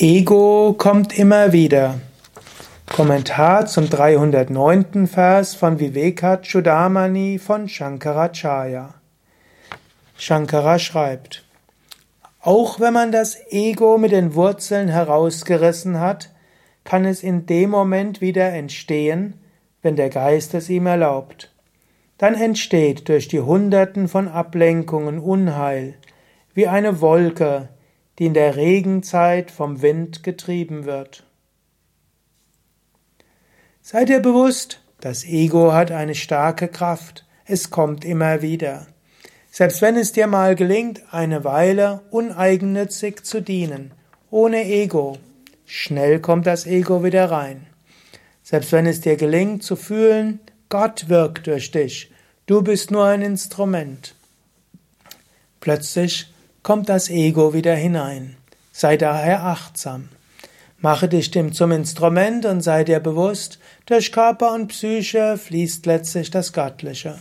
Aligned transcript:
Ego 0.00 0.76
kommt 0.78 1.18
immer 1.18 1.52
wieder. 1.52 1.98
Kommentar 2.86 3.66
zum 3.66 3.90
309. 3.90 5.08
Vers 5.08 5.56
von 5.56 5.80
Vivekachudamani 5.80 7.40
von 7.40 7.68
Shankaracharya. 7.68 8.94
Shankara 10.16 10.78
schreibt, 10.78 11.44
auch 12.40 12.78
wenn 12.78 12.92
man 12.92 13.10
das 13.10 13.38
Ego 13.50 13.98
mit 13.98 14.12
den 14.12 14.36
Wurzeln 14.36 14.86
herausgerissen 14.86 15.98
hat, 15.98 16.30
kann 16.84 17.04
es 17.04 17.24
in 17.24 17.46
dem 17.46 17.70
Moment 17.70 18.20
wieder 18.20 18.52
entstehen, 18.52 19.34
wenn 19.82 19.96
der 19.96 20.10
Geist 20.10 20.54
es 20.54 20.70
ihm 20.70 20.86
erlaubt. 20.86 21.52
Dann 22.18 22.34
entsteht 22.34 23.08
durch 23.08 23.26
die 23.26 23.40
Hunderten 23.40 24.06
von 24.06 24.28
Ablenkungen 24.28 25.18
Unheil, 25.18 25.94
wie 26.54 26.68
eine 26.68 27.00
Wolke, 27.00 27.68
die 28.18 28.26
in 28.26 28.34
der 28.34 28.56
Regenzeit 28.56 29.50
vom 29.50 29.80
Wind 29.82 30.22
getrieben 30.22 30.84
wird. 30.84 31.24
Sei 33.80 34.04
dir 34.04 34.20
bewusst, 34.20 34.80
das 35.00 35.24
Ego 35.24 35.72
hat 35.72 35.92
eine 35.92 36.14
starke 36.14 36.68
Kraft, 36.68 37.24
es 37.44 37.70
kommt 37.70 38.04
immer 38.04 38.42
wieder. 38.42 38.86
Selbst 39.50 39.80
wenn 39.80 39.96
es 39.96 40.12
dir 40.12 40.26
mal 40.26 40.56
gelingt, 40.56 41.02
eine 41.10 41.44
Weile 41.44 42.02
uneigennützig 42.10 43.24
zu 43.24 43.40
dienen, 43.40 43.92
ohne 44.30 44.64
Ego, 44.64 45.16
schnell 45.64 46.20
kommt 46.20 46.46
das 46.46 46.66
Ego 46.66 47.02
wieder 47.02 47.30
rein. 47.30 47.66
Selbst 48.42 48.72
wenn 48.72 48.86
es 48.86 49.00
dir 49.00 49.16
gelingt 49.16 49.62
zu 49.62 49.76
fühlen, 49.76 50.40
Gott 50.68 51.08
wirkt 51.08 51.46
durch 51.46 51.70
dich, 51.70 52.12
du 52.46 52.62
bist 52.62 52.90
nur 52.90 53.06
ein 53.06 53.22
Instrument. 53.22 54.14
Plötzlich 55.60 56.32
kommt 56.68 56.90
das 56.90 57.08
Ego 57.08 57.54
wieder 57.54 57.74
hinein. 57.74 58.36
Sei 58.72 58.98
daher 58.98 59.42
achtsam. 59.42 60.10
Mache 60.80 61.08
dich 61.08 61.30
dem 61.30 61.54
zum 61.54 61.72
Instrument 61.72 62.44
und 62.44 62.60
sei 62.60 62.84
dir 62.84 63.00
bewusst, 63.00 63.58
durch 63.86 64.12
Körper 64.12 64.52
und 64.52 64.68
Psyche 64.68 65.38
fließt 65.38 65.86
letztlich 65.86 66.30
das 66.30 66.52
Göttliche. 66.52 67.18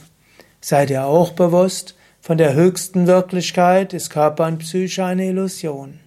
Sei 0.59 0.85
dir 0.85 1.05
auch 1.05 1.31
bewusst, 1.31 1.95
von 2.19 2.37
der 2.37 2.55
höchsten 2.55 3.07
Wirklichkeit 3.07 3.93
ist 3.93 4.09
Körper 4.09 4.47
und 4.47 4.57
Psyche 4.57 5.05
eine 5.05 5.27
Illusion. 5.27 6.01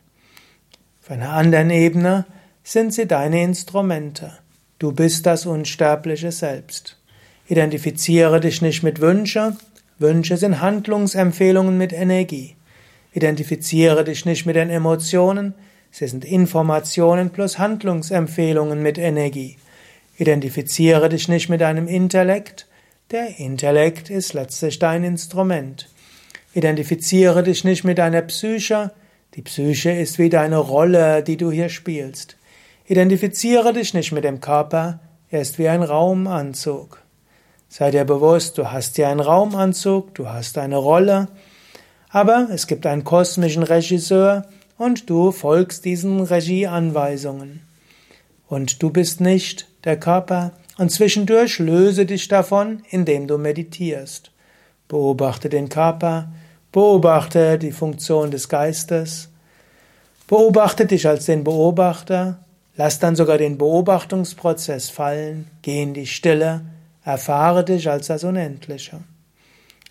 Auf 1.03 1.11
einer 1.11 1.31
anderen 1.31 1.71
Ebene 1.71 2.27
sind 2.63 2.93
sie 2.93 3.07
deine 3.07 3.43
Instrumente. 3.43 4.33
Du 4.79 4.93
bist 4.93 5.25
das 5.25 5.47
unsterbliche 5.47 6.31
Selbst. 6.31 6.99
Identifiziere 7.49 8.39
dich 8.39 8.61
nicht 8.61 8.83
mit 8.83 9.01
Wünsche. 9.01 9.57
Wünsche 9.99 10.37
sind 10.37 10.61
Handlungsempfehlungen 10.61 11.79
mit 11.79 11.95
Energie. 11.95 12.57
Identifiziere 13.13 14.05
dich 14.05 14.25
nicht 14.25 14.47
mit 14.47 14.57
den 14.57 14.71
Emotionen, 14.71 15.55
sie 15.91 16.07
sind 16.07 16.25
Informationen 16.25 17.31
plus 17.31 17.59
Handlungsempfehlungen 17.59 18.83
mit 18.83 18.99
Energie. 18.99 19.57
Identifiziere 20.17 21.09
dich 21.09 21.29
nicht 21.29 21.49
mit 21.49 21.61
deinem 21.61 21.89
Intellekt, 21.89 22.67
der 23.11 23.39
Intellekt 23.41 24.11
ist 24.11 24.35
letztlich 24.35 24.79
dein 24.79 25.03
Instrument. 25.03 25.89
Identifiziere 26.55 27.43
dich 27.43 27.65
nicht 27.65 27.83
mit 27.83 27.99
deiner 27.99 28.23
Psyche, 28.23 28.93
die 29.35 29.43
Psyche 29.43 29.91
ist 29.91 30.19
wie 30.19 30.29
deine 30.29 30.59
Rolle, 30.59 31.23
die 31.23 31.37
du 31.37 31.51
hier 31.51 31.69
spielst. 31.69 32.37
Identifiziere 32.87 33.73
dich 33.73 33.95
nicht 33.95 34.13
mit 34.13 34.25
dem 34.25 34.41
Körper, 34.41 35.01
er 35.31 35.41
ist 35.41 35.59
wie 35.59 35.69
ein 35.69 35.83
Raumanzug. 35.83 37.01
Sei 37.69 37.93
dir 37.93 38.05
bewusst, 38.05 38.59
du 38.59 38.73
hast 38.73 38.97
hier 38.97 39.09
einen 39.09 39.21
Raumanzug, 39.21 40.15
du 40.15 40.29
hast 40.29 40.59
eine 40.59 40.77
Rolle, 40.77 41.29
aber 42.11 42.49
es 42.51 42.67
gibt 42.67 42.87
einen 42.87 43.05
kosmischen 43.05 43.63
Regisseur 43.63 44.47
und 44.77 45.09
du 45.09 45.31
folgst 45.31 45.85
diesen 45.85 46.21
Regieanweisungen. 46.21 47.63
Und 48.49 48.83
du 48.83 48.91
bist 48.91 49.21
nicht 49.21 49.69
der 49.85 49.99
Körper 49.99 50.53
und 50.77 50.91
zwischendurch 50.91 51.59
löse 51.59 52.07
dich 52.07 52.27
davon, 52.27 52.83
indem 52.91 53.29
du 53.29 53.39
meditierst. 53.39 54.33
Beobachte 54.89 55.49
den 55.49 55.69
Körper, 55.69 56.33
beobachte 56.73 57.59
die 57.59 57.71
Funktion 57.71 58.31
des 58.31 58.49
Geistes, 58.49 59.29
beobachte 60.27 60.87
dich 60.87 61.07
als 61.07 61.27
den 61.27 61.45
Beobachter, 61.45 62.45
lass 62.77 62.99
dann 62.99 63.15
sogar 63.15 63.39
den 63.39 63.57
Beobachtungsprozess 63.57 64.91
fallen, 64.91 65.49
geh 65.63 65.83
in 65.83 65.95
die 65.95 66.07
Stille, 66.07 66.63
erfahre 67.05 67.65
dich 67.65 67.89
als 67.89 68.09
das 68.09 68.25
Unendliche. 68.25 69.01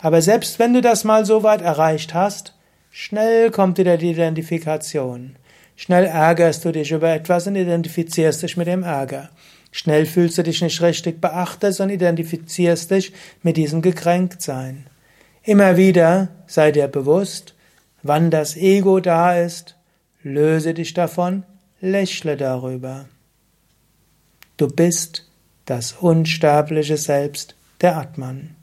Aber 0.02 0.22
selbst 0.22 0.60
wenn 0.60 0.74
du 0.74 0.82
das 0.82 1.04
mal 1.04 1.26
so 1.26 1.44
weit 1.44 1.62
erreicht 1.62 2.14
hast, 2.14 2.54
schnell 2.92 3.52
kommt 3.52 3.78
wieder 3.78 3.98
die 3.98 4.12
Identifikation. 4.12 5.36
Schnell 5.76 6.06
ärgerst 6.06 6.66
du 6.66 6.72
dich 6.72 6.92
über 6.92 7.10
etwas 7.10 7.48
und 7.48 7.56
identifizierst 7.56 8.44
dich 8.44 8.58
mit 8.58 8.68
dem 8.68 8.84
Ärger. 8.84 9.30
Schnell 9.72 10.06
fühlst 10.06 10.38
du 10.38 10.44
dich 10.44 10.62
nicht 10.62 10.82
richtig 10.82 11.22
beachtet 11.22 11.80
und 11.80 11.90
identifizierst 11.90 12.92
dich 12.92 13.14
mit 13.44 13.56
diesem 13.56 13.82
Gekränktsein. 13.82 14.88
Immer 15.44 15.78
wieder 15.78 16.30
sei 16.48 16.72
dir 16.72 16.88
bewusst, 16.88 17.54
wann 18.04 18.32
das 18.32 18.58
Ego 18.58 19.00
da 19.00 19.36
ist, 19.36 19.76
löse 20.24 20.74
dich 20.74 20.94
davon, 20.94 21.44
lächle 21.82 22.36
darüber. 22.36 23.06
Du 24.58 24.68
bist 24.68 25.30
das 25.66 25.94
unsterbliche 25.94 26.98
Selbst 26.98 27.56
der 27.82 27.96
Atman. 27.96 28.56